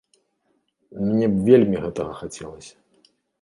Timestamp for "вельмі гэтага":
1.49-2.17